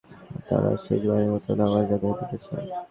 [0.47, 2.63] তারা শেষবারের মত নামায আদায় করতে চান।